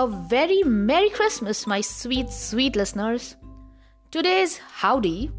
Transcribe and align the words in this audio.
a 0.00 0.06
very 0.06 0.62
Merry 0.62 1.10
Christmas, 1.10 1.66
my 1.66 1.82
sweet, 1.82 2.30
sweet 2.30 2.74
listeners. 2.74 3.36
Today's 4.10 4.56
howdy 4.56 5.30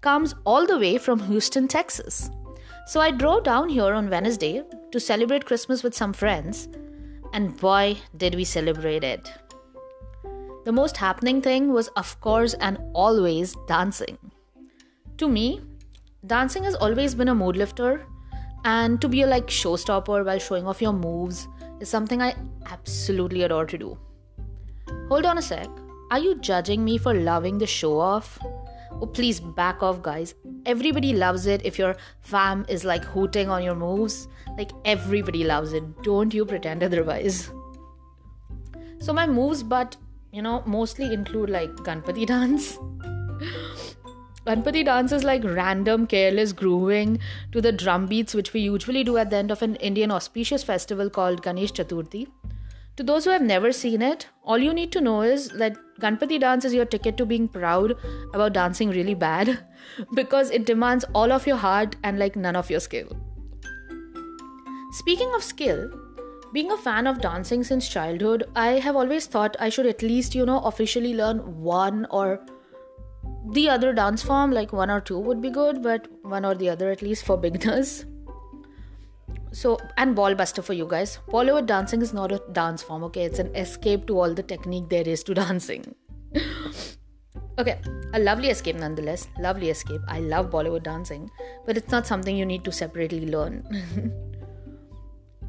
comes 0.00 0.34
all 0.46 0.66
the 0.66 0.78
way 0.78 0.96
from 0.96 1.20
Houston, 1.20 1.68
Texas. 1.68 2.30
So 2.86 2.98
I 2.98 3.10
drove 3.10 3.44
down 3.44 3.68
here 3.68 3.92
on 3.92 4.08
Wednesday 4.08 4.62
to 4.90 4.98
celebrate 4.98 5.44
Christmas 5.44 5.82
with 5.82 5.94
some 5.94 6.14
friends, 6.14 6.66
and 7.34 7.54
boy, 7.58 7.98
did 8.16 8.36
we 8.36 8.44
celebrate 8.44 9.04
it. 9.04 9.30
The 10.64 10.72
most 10.72 10.96
happening 10.96 11.42
thing 11.42 11.70
was, 11.70 11.88
of 11.88 12.18
course, 12.22 12.54
and 12.54 12.78
always 12.94 13.54
dancing. 13.68 14.16
To 15.18 15.28
me, 15.28 15.60
dancing 16.26 16.64
has 16.64 16.74
always 16.74 17.14
been 17.14 17.28
a 17.28 17.34
mood 17.34 17.58
lifter, 17.58 18.06
and 18.64 19.00
to 19.00 19.08
be 19.08 19.22
a 19.22 19.26
like 19.26 19.46
showstopper 19.46 20.24
while 20.24 20.38
showing 20.38 20.66
off 20.66 20.82
your 20.82 20.92
moves 20.92 21.48
is 21.80 21.88
something 21.88 22.20
I 22.20 22.34
absolutely 22.70 23.42
adore 23.42 23.66
to 23.66 23.78
do. 23.78 23.98
Hold 25.08 25.24
on 25.24 25.38
a 25.38 25.42
sec. 25.42 25.68
Are 26.10 26.18
you 26.18 26.34
judging 26.36 26.84
me 26.84 26.98
for 26.98 27.14
loving 27.14 27.58
the 27.58 27.66
show 27.66 27.98
off? 27.98 28.38
Oh, 29.00 29.06
please 29.06 29.40
back 29.40 29.82
off, 29.82 30.02
guys. 30.02 30.34
Everybody 30.66 31.12
loves 31.12 31.46
it 31.46 31.64
if 31.64 31.78
your 31.78 31.96
fam 32.20 32.66
is 32.68 32.84
like 32.84 33.04
hooting 33.04 33.48
on 33.48 33.62
your 33.62 33.74
moves. 33.74 34.28
Like, 34.58 34.72
everybody 34.84 35.44
loves 35.44 35.72
it. 35.72 36.02
Don't 36.02 36.34
you 36.34 36.44
pretend 36.44 36.82
otherwise. 36.82 37.50
So, 38.98 39.12
my 39.12 39.26
moves, 39.26 39.62
but 39.62 39.96
you 40.32 40.42
know, 40.42 40.62
mostly 40.66 41.12
include 41.12 41.50
like 41.50 41.70
Ganpati 41.76 42.26
dance. 42.34 42.78
Ganpati 44.46 44.84
dance 44.84 45.12
is 45.12 45.22
like 45.22 45.44
random, 45.44 46.06
careless 46.06 46.52
grooving 46.52 47.18
to 47.52 47.60
the 47.60 47.72
drum 47.72 48.06
beats, 48.06 48.34
which 48.34 48.54
we 48.54 48.60
usually 48.60 49.04
do 49.04 49.18
at 49.18 49.28
the 49.28 49.36
end 49.36 49.50
of 49.50 49.60
an 49.60 49.76
Indian 49.76 50.10
auspicious 50.10 50.62
festival 50.62 51.10
called 51.10 51.42
Ganesh 51.42 51.72
Chaturthi. 51.72 52.26
To 52.96 53.02
those 53.02 53.24
who 53.24 53.30
have 53.30 53.42
never 53.42 53.70
seen 53.70 54.00
it, 54.00 54.28
all 54.42 54.58
you 54.58 54.72
need 54.72 54.92
to 54.92 55.00
know 55.00 55.22
is 55.22 55.48
that 55.50 55.76
Ganpati 56.00 56.40
dance 56.40 56.64
is 56.64 56.72
your 56.72 56.86
ticket 56.86 57.18
to 57.18 57.26
being 57.26 57.48
proud 57.48 57.96
about 58.32 58.54
dancing 58.54 58.88
really 58.90 59.14
bad 59.14 59.58
because 60.14 60.50
it 60.50 60.64
demands 60.64 61.04
all 61.14 61.32
of 61.32 61.46
your 61.46 61.56
heart 61.56 61.96
and 62.02 62.18
like 62.18 62.34
none 62.34 62.56
of 62.56 62.70
your 62.70 62.80
skill. 62.80 63.08
Speaking 64.92 65.30
of 65.34 65.44
skill, 65.44 65.90
being 66.52 66.72
a 66.72 66.76
fan 66.78 67.06
of 67.06 67.20
dancing 67.20 67.62
since 67.62 67.88
childhood, 67.88 68.44
I 68.56 68.72
have 68.80 68.96
always 68.96 69.26
thought 69.26 69.56
I 69.60 69.68
should 69.68 69.86
at 69.86 70.02
least, 70.02 70.34
you 70.34 70.44
know, 70.44 70.60
officially 70.60 71.14
learn 71.14 71.38
one 71.62 72.06
or 72.10 72.40
the 73.52 73.68
other 73.68 73.92
dance 73.92 74.22
form, 74.22 74.52
like 74.52 74.72
one 74.72 74.90
or 74.90 75.00
two 75.00 75.18
would 75.18 75.40
be 75.40 75.50
good, 75.50 75.82
but 75.82 76.06
one 76.22 76.44
or 76.44 76.54
the 76.54 76.68
other 76.68 76.90
at 76.90 77.02
least 77.02 77.24
for 77.24 77.36
beginners. 77.36 78.04
So, 79.52 79.78
and 79.96 80.14
ball 80.14 80.34
buster 80.34 80.62
for 80.62 80.74
you 80.74 80.86
guys. 80.86 81.18
Bollywood 81.28 81.66
dancing 81.66 82.02
is 82.02 82.14
not 82.14 82.30
a 82.30 82.40
dance 82.52 82.82
form, 82.82 83.02
okay? 83.04 83.24
It's 83.24 83.40
an 83.40 83.54
escape 83.56 84.06
to 84.06 84.18
all 84.18 84.32
the 84.32 84.44
technique 84.44 84.88
there 84.88 85.08
is 85.08 85.24
to 85.24 85.34
dancing. 85.42 85.94
okay, 87.58 87.80
a 88.14 88.20
lovely 88.20 88.48
escape 88.48 88.76
nonetheless. 88.76 89.26
Lovely 89.38 89.70
escape. 89.70 90.00
I 90.06 90.20
love 90.20 90.50
Bollywood 90.50 90.84
dancing, 90.84 91.28
but 91.66 91.76
it's 91.76 91.90
not 91.90 92.06
something 92.06 92.36
you 92.36 92.46
need 92.46 92.64
to 92.64 92.72
separately 92.72 93.26
learn. 93.26 93.64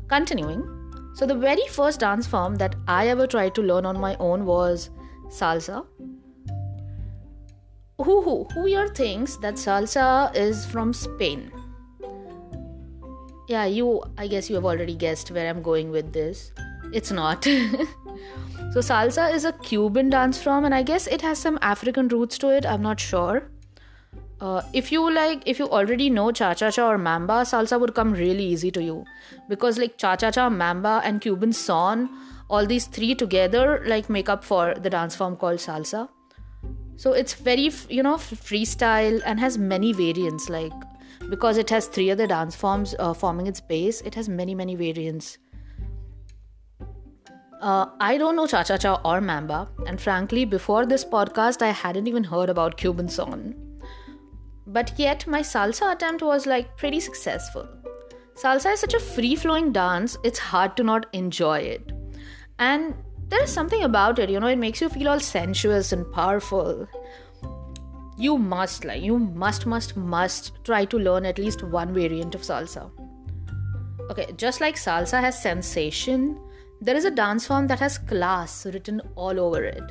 Continuing, 0.08 0.64
so 1.14 1.26
the 1.28 1.36
very 1.36 1.68
first 1.70 2.00
dance 2.00 2.26
form 2.26 2.56
that 2.56 2.76
I 2.88 3.10
ever 3.10 3.28
tried 3.28 3.54
to 3.56 3.62
learn 3.62 3.86
on 3.86 4.00
my 4.00 4.16
own 4.16 4.46
was 4.46 4.90
salsa. 5.30 5.86
Who 8.04 8.22
who 8.24 8.36
who 8.54 8.66
here 8.66 8.88
thinks 8.88 9.36
that 9.38 9.56
salsa 9.56 10.36
is 10.36 10.66
from 10.66 10.92
Spain? 10.92 11.52
Yeah, 13.48 13.66
you 13.66 14.02
I 14.18 14.28
guess 14.28 14.50
you 14.50 14.56
have 14.56 14.66
already 14.66 14.96
guessed 14.96 15.30
where 15.30 15.48
I'm 15.48 15.62
going 15.62 15.92
with 15.92 16.12
this. 16.12 16.52
It's 16.92 17.12
not. 17.12 17.44
so 17.44 18.80
salsa 18.88 19.32
is 19.32 19.46
a 19.46 19.52
Cuban 19.70 20.10
dance 20.10 20.42
form 20.42 20.66
and 20.66 20.74
I 20.74 20.82
guess 20.82 21.06
it 21.06 21.22
has 21.22 21.38
some 21.38 21.60
African 21.62 22.08
roots 22.08 22.40
to 22.40 22.50
it. 22.50 22.66
I'm 22.66 22.82
not 22.82 23.00
sure. 23.00 23.44
Uh, 24.40 24.64
if 24.74 24.92
you 24.92 25.02
like 25.14 25.44
if 25.46 25.60
you 25.60 25.68
already 25.70 26.10
know 26.10 26.32
cha 26.32 26.56
cha 26.56 26.72
cha 26.72 26.88
or 26.90 26.98
mambo 26.98 27.42
salsa 27.52 27.80
would 27.80 27.94
come 27.94 28.14
really 28.14 28.46
easy 28.46 28.72
to 28.72 28.82
you 28.84 29.04
because 29.50 29.78
like 29.78 29.98
cha 29.98 30.16
cha 30.16 30.32
cha 30.32 30.50
mambo 30.50 30.96
and 31.10 31.22
cuban 31.22 31.54
son 31.54 32.10
all 32.50 32.66
these 32.66 32.88
three 32.88 33.14
together 33.14 33.84
like 33.86 34.10
make 34.10 34.34
up 34.36 34.44
for 34.44 34.74
the 34.88 34.90
dance 34.90 35.16
form 35.16 35.38
called 35.44 35.60
salsa 35.68 36.08
so 37.02 37.14
it's 37.14 37.34
very 37.34 37.70
you 37.90 38.04
know 38.04 38.16
freestyle 38.16 39.22
and 39.26 39.40
has 39.40 39.58
many 39.58 39.92
variants 39.92 40.50
like 40.50 40.74
because 41.30 41.58
it 41.58 41.70
has 41.76 41.88
three 41.88 42.12
other 42.12 42.28
dance 42.28 42.56
forms 42.56 42.94
uh, 43.00 43.14
forming 43.14 43.48
its 43.48 43.62
base 43.72 44.02
it 44.02 44.14
has 44.14 44.30
many 44.30 44.54
many 44.54 44.76
variants 44.76 45.38
uh, 47.62 47.86
I 48.00 48.18
don't 48.18 48.36
know 48.36 48.46
cha 48.48 48.64
cha 48.64 48.76
cha 48.78 49.00
or 49.06 49.22
mambo, 49.22 49.68
and 49.86 50.02
frankly, 50.02 50.46
before 50.46 50.88
this 50.88 51.06
podcast, 51.06 51.62
I 51.62 51.70
hadn't 51.70 52.08
even 52.08 52.24
heard 52.24 52.50
about 52.50 52.76
Cuban 52.76 53.08
son. 53.08 53.54
But 54.66 54.94
yet, 54.98 55.28
my 55.28 55.42
salsa 55.42 55.92
attempt 55.92 56.24
was 56.24 56.48
like 56.48 56.76
pretty 56.76 57.00
successful. 57.00 57.68
Salsa 58.34 58.74
is 58.74 58.80
such 58.80 58.96
a 58.96 59.00
free 59.00 59.36
flowing 59.36 59.72
dance, 59.72 60.18
it's 60.24 60.40
hard 60.40 60.76
to 60.78 60.84
not 60.84 61.06
enjoy 61.14 61.60
it. 61.60 61.92
And 62.58 62.96
there 63.32 63.42
is 63.42 63.50
something 63.50 63.84
about 63.84 64.20
it, 64.20 64.30
you 64.30 64.42
know, 64.42 64.48
it 64.48 64.58
makes 64.58 64.82
you 64.82 64.90
feel 64.90 65.08
all 65.08 65.20
sensuous 65.20 65.94
and 65.94 66.12
powerful. 66.12 66.86
You 68.18 68.38
must, 68.38 68.84
like, 68.84 69.02
you 69.02 69.18
must, 69.18 69.66
must, 69.66 69.96
must 69.96 70.64
try 70.66 70.84
to 70.84 71.00
learn 71.00 71.26
at 71.26 71.40
least 71.40 71.64
one 71.64 71.94
variant 71.94 72.36
of 72.36 72.42
salsa. 72.42 72.92
Okay, 74.12 74.28
just 74.36 74.60
like 74.60 74.76
salsa 74.76 75.22
has 75.22 75.42
sensation, 75.42 76.38
there 76.82 76.96
is 76.96 77.06
a 77.06 77.12
dance 77.12 77.48
form 77.48 77.68
that 77.68 77.80
has 77.80 77.98
class 77.98 78.66
written 78.66 79.02
all 79.16 79.40
over 79.40 79.64
it. 79.64 79.84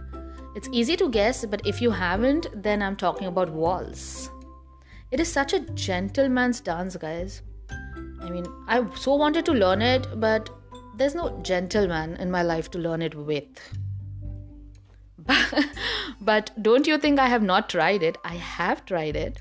It's 0.55 0.69
easy 0.71 0.95
to 0.99 1.09
guess, 1.09 1.47
but 1.47 1.67
if 1.67 1.81
you 1.81 1.91
haven't, 1.91 2.49
then 2.63 2.83
I'm 2.83 2.97
talking 2.97 3.27
about 3.27 3.49
waltz. 3.51 4.29
It 5.11 5.19
is 5.19 5.33
such 5.33 5.55
a 5.55 5.61
gentleman's 5.61 6.61
dance, 6.61 6.95
guys. 6.95 7.41
I 8.21 8.29
mean, 8.29 8.45
I 8.69 8.87
so 8.97 9.15
wanted 9.15 9.47
to 9.47 9.53
learn 9.53 9.81
it, 9.81 10.07
but 10.21 10.51
there's 11.01 11.15
no 11.15 11.31
gentleman 11.43 12.17
in 12.17 12.31
my 12.31 12.43
life 12.43 12.71
to 12.71 12.79
learn 12.79 13.01
it 13.01 13.15
with. 13.15 13.47
but 16.21 16.51
don't 16.61 16.87
you 16.87 16.99
think 16.99 17.19
I 17.19 17.27
have 17.27 17.43
not 17.43 17.71
tried 17.71 18.03
it? 18.03 18.19
I 18.23 18.35
have 18.35 18.85
tried 18.85 19.17
it. 19.17 19.41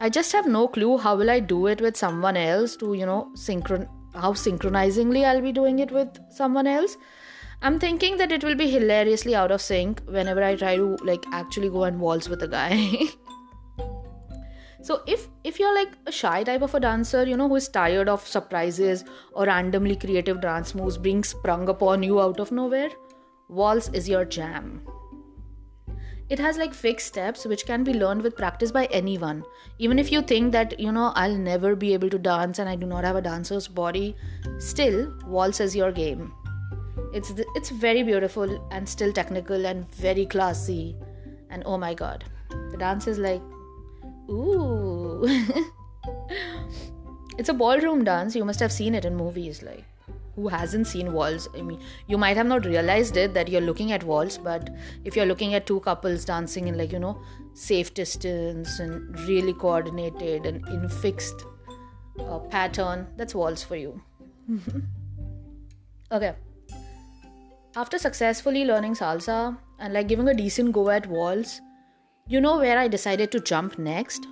I 0.00 0.10
just 0.10 0.32
have 0.32 0.46
no 0.46 0.68
clue 0.68 0.98
how 0.98 1.16
will 1.16 1.30
I 1.30 1.40
do 1.40 1.66
it 1.66 1.80
with 1.80 1.96
someone 1.96 2.36
else 2.36 2.76
to, 2.76 2.92
you 2.92 3.06
know, 3.06 3.30
synchron 3.34 3.88
how 4.14 4.34
synchronizingly 4.34 5.24
I'll 5.24 5.40
be 5.40 5.52
doing 5.52 5.78
it 5.78 5.90
with 5.90 6.18
someone 6.30 6.66
else. 6.66 6.98
I'm 7.62 7.78
thinking 7.78 8.18
that 8.18 8.32
it 8.32 8.44
will 8.44 8.56
be 8.56 8.70
hilariously 8.70 9.34
out 9.34 9.50
of 9.50 9.62
sync 9.62 10.02
whenever 10.04 10.42
I 10.42 10.56
try 10.56 10.76
to 10.76 10.96
like 11.04 11.24
actually 11.32 11.70
go 11.70 11.84
and 11.84 12.00
waltz 12.00 12.28
with 12.28 12.42
a 12.42 12.48
guy. 12.48 12.98
so 14.82 15.00
if 15.06 15.28
if 15.44 15.58
you're 15.60 15.74
like 15.74 15.92
a 16.06 16.12
shy 16.12 16.42
type 16.42 16.62
of 16.62 16.74
a 16.74 16.80
dancer 16.80 17.24
you 17.24 17.36
know 17.36 17.48
who 17.48 17.56
is 17.56 17.68
tired 17.68 18.08
of 18.08 18.26
surprises 18.26 19.04
or 19.32 19.46
randomly 19.46 19.96
creative 19.96 20.40
dance 20.40 20.74
moves 20.74 20.98
being 20.98 21.22
sprung 21.22 21.68
upon 21.68 22.02
you 22.02 22.20
out 22.20 22.40
of 22.40 22.50
nowhere 22.50 22.90
waltz 23.48 23.88
is 23.88 24.08
your 24.08 24.24
jam. 24.24 24.80
It 26.30 26.38
has 26.38 26.56
like 26.56 26.72
fixed 26.72 27.08
steps 27.08 27.44
which 27.44 27.66
can 27.66 27.84
be 27.84 27.92
learned 27.92 28.22
with 28.22 28.36
practice 28.36 28.72
by 28.72 28.86
anyone. 28.86 29.44
Even 29.78 29.98
if 29.98 30.10
you 30.10 30.22
think 30.22 30.50
that 30.52 30.80
you 30.80 30.90
know 30.90 31.12
i'll 31.14 31.36
never 31.36 31.74
be 31.76 31.92
able 31.92 32.08
to 32.08 32.18
dance 32.18 32.58
and 32.58 32.68
i 32.68 32.74
do 32.74 32.86
not 32.86 33.04
have 33.04 33.16
a 33.16 33.22
dancer's 33.26 33.68
body 33.68 34.16
still 34.58 35.12
waltz 35.26 35.60
is 35.60 35.76
your 35.76 35.92
game. 35.92 36.32
It's 37.12 37.32
it's 37.54 37.70
very 37.70 38.02
beautiful 38.02 38.58
and 38.70 38.88
still 38.88 39.12
technical 39.12 39.66
and 39.66 39.88
very 39.94 40.24
classy. 40.24 40.96
And 41.50 41.62
oh 41.66 41.76
my 41.76 41.94
god 41.94 42.24
the 42.70 42.78
dance 42.78 43.06
is 43.06 43.18
like 43.18 43.42
Ooh. 44.32 45.24
it's 47.38 47.48
a 47.48 47.54
ballroom 47.54 48.04
dance. 48.04 48.34
You 48.34 48.44
must 48.44 48.60
have 48.60 48.72
seen 48.72 48.94
it 48.94 49.04
in 49.04 49.14
movies. 49.14 49.62
Like, 49.62 49.84
who 50.34 50.48
hasn't 50.48 50.86
seen 50.86 51.12
waltz? 51.12 51.48
I 51.56 51.62
mean, 51.62 51.80
you 52.06 52.16
might 52.16 52.36
have 52.36 52.46
not 52.46 52.64
realized 52.64 53.16
it 53.16 53.34
that 53.34 53.48
you're 53.48 53.60
looking 53.60 53.92
at 53.92 54.04
waltz, 54.04 54.38
but 54.38 54.70
if 55.04 55.14
you're 55.14 55.26
looking 55.26 55.54
at 55.54 55.66
two 55.66 55.80
couples 55.80 56.24
dancing 56.24 56.68
in, 56.68 56.78
like, 56.78 56.92
you 56.92 56.98
know, 56.98 57.20
safe 57.54 57.92
distance 57.94 58.78
and 58.78 59.18
really 59.28 59.52
coordinated 59.52 60.46
and 60.46 60.66
in 60.68 60.88
fixed 60.88 61.44
uh, 62.18 62.38
pattern, 62.38 63.06
that's 63.16 63.34
waltz 63.34 63.62
for 63.62 63.76
you. 63.76 64.00
okay. 66.12 66.34
After 67.76 67.98
successfully 67.98 68.64
learning 68.64 68.94
salsa 68.94 69.56
and 69.78 69.94
like 69.94 70.08
giving 70.08 70.28
a 70.28 70.34
decent 70.34 70.72
go 70.72 70.90
at 70.90 71.06
waltz, 71.06 71.60
you 72.26 72.40
know 72.40 72.58
where 72.58 72.78
I 72.78 72.88
decided 72.88 73.30
to 73.32 73.40
jump 73.40 73.78
next? 73.78 74.26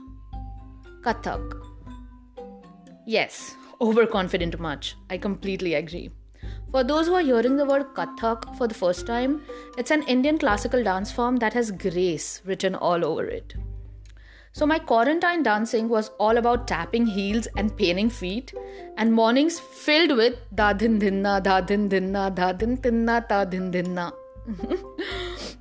Kathak. 1.02 1.60
Yes, 3.06 3.56
overconfident 3.80 4.58
much. 4.58 4.96
I 5.08 5.18
completely 5.18 5.74
agree. 5.74 6.10
For 6.70 6.84
those 6.84 7.08
who 7.08 7.14
are 7.14 7.22
hearing 7.22 7.56
the 7.56 7.64
word 7.64 7.94
Kathak 7.94 8.56
for 8.56 8.68
the 8.68 8.74
first 8.74 9.06
time, 9.06 9.42
it's 9.76 9.90
an 9.90 10.04
Indian 10.04 10.38
classical 10.38 10.84
dance 10.84 11.10
form 11.10 11.36
that 11.36 11.52
has 11.52 11.72
grace 11.72 12.40
written 12.44 12.74
all 12.76 13.04
over 13.04 13.24
it. 13.24 13.54
So 14.52 14.66
my 14.66 14.78
quarantine 14.78 15.42
dancing 15.42 15.88
was 15.88 16.10
all 16.18 16.36
about 16.36 16.68
tapping 16.68 17.06
heels 17.06 17.48
and 17.56 17.76
painting 17.76 18.10
feet, 18.10 18.52
and 18.96 19.12
mornings 19.12 19.58
filled 19.58 20.16
with 20.16 20.34
da 20.54 20.72
din 20.72 20.98
dinna, 20.98 21.40
da 21.40 21.60
din 21.60 21.88
dinna, 21.88 22.30
da 22.30 22.52
din 22.52 22.76
tinna, 22.76 23.24
da 23.28 23.44
din 23.44 23.70
dinna. 23.70 24.12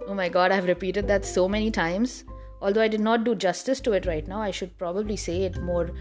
oh 0.09 0.15
my 0.15 0.27
god, 0.27 0.51
I've 0.51 0.65
repeated 0.65 1.07
that 1.07 1.23
so 1.23 1.47
many 1.47 1.71
times. 1.71 2.23
Although 2.61 2.81
I 2.81 2.87
did 2.87 2.99
not 2.99 3.23
do 3.23 3.35
justice 3.35 3.79
to 3.81 3.93
it 3.93 4.05
right 4.05 4.27
now, 4.27 4.41
I 4.41 4.51
should 4.51 4.77
probably 4.77 5.15
say 5.15 5.43
it 5.43 5.61
more 5.61 5.91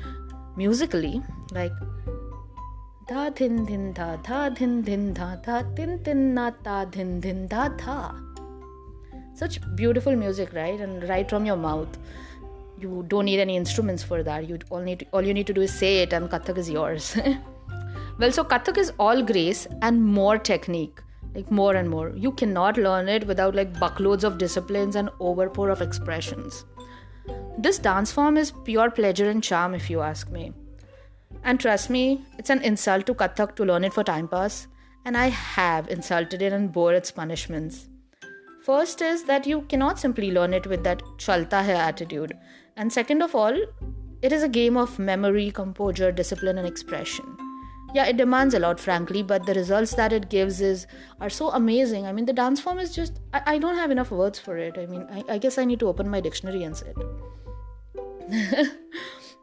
musically, 0.56 1.22
like 1.52 1.72
da 3.08 3.28
din 3.30 3.64
din 3.64 3.92
da 3.92 4.16
da 4.16 4.48
din 4.48 4.80
din 4.82 5.12
da 5.12 5.36
da 5.36 5.62
din 5.62 6.02
din 6.02 6.34
na 6.34 6.50
da 6.62 6.84
din 6.84 7.20
din 7.20 7.46
da 7.46 7.68
da. 7.68 8.14
Such 9.34 9.60
beautiful 9.76 10.16
music, 10.16 10.52
right? 10.52 10.80
And 10.80 11.08
right 11.08 11.28
from 11.28 11.46
your 11.46 11.56
mouth 11.56 11.98
you 12.80 13.04
don't 13.08 13.24
need 13.24 13.40
any 13.40 13.56
instruments 13.56 14.02
for 14.02 14.22
that 14.22 14.48
you 14.48 14.58
all 14.70 14.80
need 14.80 15.00
to, 15.00 15.06
all 15.12 15.22
you 15.22 15.34
need 15.34 15.46
to 15.46 15.52
do 15.52 15.62
is 15.62 15.72
say 15.72 16.02
it 16.02 16.12
and 16.12 16.30
kathak 16.30 16.58
is 16.58 16.70
yours 16.70 17.16
well 18.20 18.32
so 18.38 18.44
kathak 18.44 18.78
is 18.78 18.92
all 18.98 19.22
grace 19.30 19.66
and 19.82 20.04
more 20.18 20.38
technique 20.38 21.02
like 21.34 21.50
more 21.50 21.74
and 21.74 21.88
more. 21.88 22.12
You 22.16 22.32
cannot 22.32 22.76
learn 22.76 23.08
it 23.08 23.26
without 23.26 23.54
like 23.54 23.78
buckloads 23.78 24.24
of 24.24 24.38
disciplines 24.38 24.96
and 24.96 25.08
overpour 25.20 25.70
of 25.70 25.82
expressions. 25.82 26.64
This 27.58 27.78
dance 27.78 28.12
form 28.12 28.36
is 28.36 28.52
pure 28.64 28.90
pleasure 28.90 29.28
and 29.28 29.42
charm 29.42 29.74
if 29.74 29.90
you 29.90 30.00
ask 30.00 30.30
me. 30.30 30.52
And 31.44 31.60
trust 31.60 31.90
me 31.90 32.24
it's 32.38 32.50
an 32.50 32.62
insult 32.62 33.06
to 33.06 33.14
kathak 33.14 33.54
to 33.56 33.64
learn 33.64 33.84
it 33.84 33.94
for 33.94 34.04
time 34.04 34.28
pass. 34.28 34.66
And 35.04 35.16
i 35.16 35.28
have 35.28 35.88
insulted 35.88 36.42
it 36.42 36.52
and 36.52 36.72
bore 36.72 36.92
its 36.94 37.10
punishments. 37.10 37.88
First 38.62 39.00
is 39.00 39.24
that 39.24 39.46
you 39.46 39.62
cannot 39.62 39.98
simply 39.98 40.30
learn 40.30 40.52
it 40.52 40.66
with 40.66 40.84
that 40.84 41.02
chalta 41.16 41.64
hai 41.64 41.72
attitude. 41.72 42.36
And 42.76 42.92
second 42.92 43.22
of 43.22 43.34
all, 43.34 43.56
it 44.20 44.32
is 44.32 44.42
a 44.42 44.48
game 44.48 44.76
of 44.76 44.98
memory, 44.98 45.50
composure, 45.50 46.12
discipline, 46.12 46.58
and 46.58 46.66
expression. 46.66 47.47
Yeah, 47.94 48.04
it 48.04 48.18
demands 48.18 48.54
a 48.54 48.58
lot, 48.58 48.78
frankly, 48.78 49.22
but 49.22 49.46
the 49.46 49.54
results 49.54 49.94
that 49.94 50.12
it 50.12 50.28
gives 50.28 50.60
is 50.60 50.86
are 51.20 51.30
so 51.30 51.48
amazing. 51.50 52.06
I 52.06 52.12
mean, 52.12 52.26
the 52.26 52.34
dance 52.34 52.60
form 52.60 52.78
is 52.78 52.94
just 52.94 53.20
I, 53.32 53.42
I 53.54 53.58
don't 53.58 53.76
have 53.76 53.90
enough 53.90 54.10
words 54.10 54.38
for 54.38 54.58
it. 54.58 54.76
I 54.76 54.84
mean, 54.84 55.06
I, 55.10 55.24
I 55.34 55.38
guess 55.38 55.56
I 55.56 55.64
need 55.64 55.80
to 55.80 55.88
open 55.88 56.08
my 56.08 56.20
dictionary 56.20 56.64
and 56.64 56.76
sit. 56.76 56.94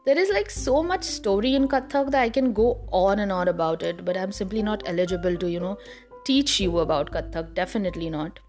there 0.05 0.17
is 0.17 0.29
like 0.29 0.51
so 0.51 0.83
much 0.83 1.03
story 1.03 1.55
in 1.55 1.67
Kathak 1.67 2.11
that 2.11 2.21
I 2.21 2.29
can 2.29 2.53
go 2.53 2.87
on 2.91 3.17
and 3.17 3.31
on 3.31 3.47
about 3.47 3.81
it, 3.81 4.05
but 4.05 4.15
I'm 4.15 4.31
simply 4.31 4.61
not 4.61 4.83
eligible 4.85 5.35
to, 5.37 5.49
you 5.49 5.59
know, 5.59 5.79
teach 6.25 6.59
you 6.59 6.79
about 6.79 7.11
Kathak. 7.11 7.55
Definitely 7.55 8.11
not. 8.11 8.39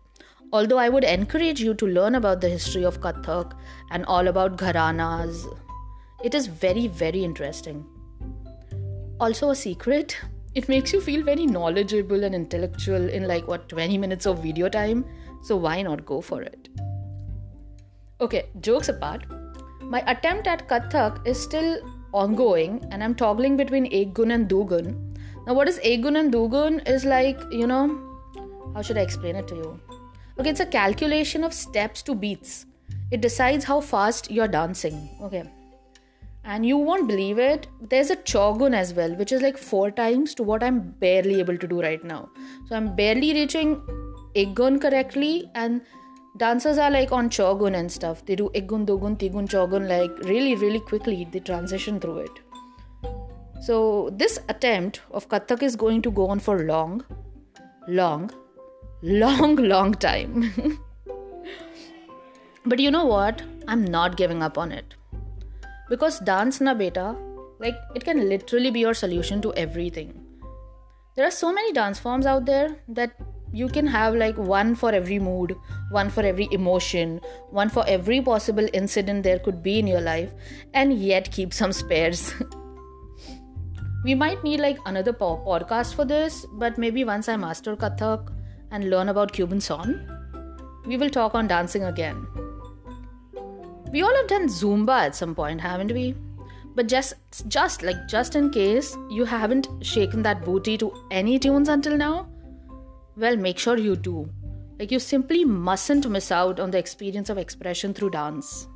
Although 0.53 0.79
I 0.79 0.91
would 0.91 1.05
encourage 1.05 1.61
you 1.61 1.73
to 1.75 1.87
learn 1.87 2.15
about 2.15 2.43
the 2.43 2.51
history 2.51 2.85
of 2.85 3.01
Kathak 3.01 3.53
and 3.91 4.05
all 4.05 4.29
about 4.29 4.59
gharanas, 4.59 5.47
it 6.23 6.35
is 6.35 6.47
very, 6.47 6.87
very 6.87 7.25
interesting. 7.25 7.87
Also, 9.19 9.51
a 9.51 9.55
secret 9.55 10.17
it 10.55 10.71
makes 10.71 10.93
you 10.93 11.01
feel 11.03 11.23
very 11.23 11.45
knowledgeable 11.45 12.25
and 12.25 12.35
intellectual 12.35 13.09
in 13.11 13.29
like 13.29 13.47
what 13.47 13.69
20 13.69 13.99
minutes 13.99 14.27
of 14.27 14.43
video 14.43 14.71
time, 14.71 15.05
so 15.43 15.55
why 15.55 15.83
not 15.83 16.07
go 16.07 16.21
for 16.23 16.41
it? 16.41 16.71
Okay, 18.23 18.47
jokes 18.61 18.89
apart, 18.89 19.25
my 19.81 20.03
attempt 20.07 20.47
at 20.47 20.67
Kathak 20.67 21.27
is 21.27 21.39
still 21.39 21.79
ongoing 22.15 22.83
and 22.91 23.05
I'm 23.05 23.15
toggling 23.15 23.57
between 23.57 23.91
Ekgun 23.91 24.33
and 24.33 24.49
Dugun. 24.49 25.19
Now, 25.47 25.53
what 25.53 25.69
is 25.69 25.79
Ekgun 25.81 26.19
and 26.19 26.33
Dugun 26.33 26.89
is 26.89 27.05
like, 27.05 27.39
you 27.51 27.67
know, 27.67 28.01
how 28.75 28.81
should 28.81 28.97
I 28.97 29.03
explain 29.03 29.37
it 29.37 29.47
to 29.49 29.55
you? 29.55 29.81
Okay, 30.39 30.51
it's 30.51 30.61
a 30.61 30.67
calculation 30.67 31.45
of 31.45 31.53
steps 31.53 32.03
to 32.03 32.15
beats. 32.15 32.65
It 33.11 33.21
decides 33.21 33.65
how 33.65 33.83
fast 33.83 34.31
you're 34.31 34.49
dancing. 34.49 35.11
Okay. 35.21 35.45
And 36.49 36.65
you 36.65 36.77
won't 36.79 37.09
believe 37.09 37.41
it, 37.41 37.67
there's 37.81 38.11
a 38.11 38.17
chogun 38.17 38.73
as 38.73 38.95
well, 38.95 39.13
which 39.17 39.33
is 39.33 39.43
like 39.43 39.59
four 39.59 39.91
times 39.91 40.33
to 40.37 40.45
what 40.45 40.63
I'm 40.63 40.79
barely 41.01 41.41
able 41.41 41.59
to 41.59 41.67
do 41.67 41.83
right 41.83 42.03
now. 42.05 42.29
So 42.69 42.77
I'm 42.77 42.95
barely 42.95 43.33
reaching 43.33 43.81
Ekgun 44.37 44.81
correctly, 44.81 45.51
and 45.57 45.81
dancers 46.37 46.79
are 46.79 46.91
like 46.91 47.11
on 47.11 47.31
chogun 47.31 47.75
and 47.77 47.91
stuff. 47.91 48.25
They 48.25 48.37
do 48.37 48.49
Ekgun, 48.55 48.87
Dugun, 48.87 49.17
Tigun, 49.19 49.49
Chogun 49.49 49.89
like 49.89 50.17
really, 50.29 50.55
really 50.55 50.79
quickly. 50.79 51.27
They 51.33 51.41
transition 51.41 51.99
through 51.99 52.19
it. 52.19 52.31
So 53.61 54.11
this 54.13 54.39
attempt 54.49 55.01
of 55.11 55.29
Kathak 55.29 55.65
is 55.65 55.75
going 55.75 56.03
to 56.03 56.13
go 56.13 56.29
on 56.29 56.39
for 56.39 56.61
long, 56.61 57.05
long, 57.89 58.31
long, 59.03 59.57
long 59.75 59.95
time. 59.95 60.53
but 62.65 62.79
you 62.79 62.93
know 62.93 63.05
what? 63.05 63.43
I'm 63.67 63.85
not 63.85 64.17
giving 64.17 64.45
up 64.45 64.57
on 64.59 64.71
it. 64.71 64.96
Because 65.89 66.19
dance 66.21 66.61
na 66.61 66.75
beta, 66.75 67.17
like 67.59 67.77
it 67.95 68.05
can 68.05 68.29
literally 68.29 68.71
be 68.71 68.81
your 68.81 68.95
solution 68.95 69.41
to 69.43 69.55
everything. 69.55 70.13
There 71.15 71.27
are 71.27 71.31
so 71.31 71.53
many 71.53 71.73
dance 71.73 71.99
forms 71.99 72.27
out 72.27 72.45
there 72.45 72.77
that 72.89 73.13
you 73.53 73.69
can 73.69 73.87
have 73.87 74.15
like 74.15 74.37
one 74.37 74.75
for 74.75 74.93
every 74.93 75.19
mood, 75.19 75.57
one 75.91 76.11
for 76.11 76.23
every 76.23 76.49
emotion, 76.51 77.21
one 77.51 77.71
for 77.71 77.85
every 77.87 78.21
possible 78.21 78.69
incident 78.75 79.23
there 79.23 79.39
could 79.39 79.63
be 79.63 79.79
in 79.79 79.87
your 79.87 80.01
life, 80.01 80.31
and 80.75 80.99
yet 80.99 81.31
keep 81.33 81.55
some 81.55 81.73
spares. 81.73 82.35
we 84.05 84.15
might 84.15 84.43
need 84.45 84.61
like 84.61 84.79
another 84.85 85.13
po- 85.13 85.43
podcast 85.47 85.95
for 85.95 86.05
this, 86.05 86.45
but 86.55 86.77
maybe 86.77 87.05
once 87.05 87.29
I 87.29 87.37
master 87.37 87.77
Kathak 87.77 88.33
and 88.71 88.91
learn 88.91 89.09
about 89.09 89.33
Cuban 89.33 89.61
song, 89.61 89.95
we 90.87 90.97
will 90.97 91.11
talk 91.11 91.35
on 91.35 91.49
dancing 91.49 91.85
again. 91.85 92.27
We 93.97 94.03
all 94.03 94.15
have 94.15 94.27
done 94.27 94.47
Zumba 94.47 94.95
at 95.07 95.17
some 95.17 95.35
point, 95.35 95.59
haven't 95.59 95.91
we? 95.91 96.15
But 96.75 96.87
just 96.87 97.15
just 97.49 97.83
like 97.83 98.07
just 98.07 98.37
in 98.37 98.51
case 98.51 98.95
you 99.09 99.25
haven't 99.25 99.69
shaken 99.81 100.21
that 100.25 100.45
booty 100.45 100.77
to 100.83 100.93
any 101.11 101.39
tunes 101.39 101.71
until 101.71 101.97
now, 101.97 102.29
well 103.17 103.39
make 103.39 103.59
sure 103.59 103.79
you 103.79 103.95
do. 103.97 104.29
Like 104.79 104.93
you 104.93 104.99
simply 104.99 105.47
mustn't 105.47 106.07
miss 106.11 106.31
out 106.31 106.61
on 106.61 106.73
the 106.73 106.79
experience 106.79 107.31
of 107.31 107.39
expression 107.39 107.95
through 107.95 108.11
dance. 108.11 108.69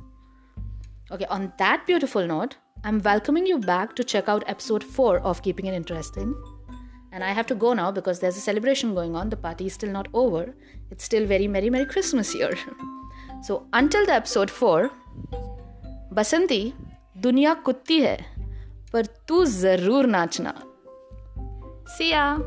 Okay, 1.11 1.25
on 1.25 1.53
that 1.59 1.85
beautiful 1.85 2.25
note, 2.25 2.55
I'm 2.83 2.97
welcoming 3.09 3.45
you 3.45 3.59
back 3.59 3.95
to 3.97 4.03
check 4.03 4.27
out 4.27 4.43
episode 4.47 4.83
4 4.83 5.19
of 5.19 5.43
Keeping 5.43 5.67
It 5.67 5.75
Interesting. 5.75 6.33
And 7.11 7.23
I 7.23 7.31
have 7.31 7.45
to 7.53 7.59
go 7.65 7.73
now 7.73 7.91
because 7.91 8.19
there's 8.19 8.37
a 8.37 8.47
celebration 8.47 8.95
going 8.95 9.15
on. 9.15 9.29
The 9.29 9.37
party 9.37 9.67
is 9.67 9.73
still 9.73 9.91
not 9.91 10.07
over. 10.15 10.55
It's 10.89 11.03
still 11.03 11.27
very 11.27 11.47
Merry 11.47 11.69
Merry 11.69 11.85
Christmas 11.85 12.31
here. 12.31 12.57
so 13.43 13.67
until 13.71 14.07
the 14.07 14.13
episode 14.13 14.49
4, 14.49 14.89
बसंती 16.13 16.73
दुनिया 17.17 17.53
कुत्ती 17.53 17.99
है 18.01 18.17
पर 18.93 19.05
तू 19.05 19.45
ज़रूर 19.45 20.05
नाचना। 20.05 20.53
सिया 21.97 22.37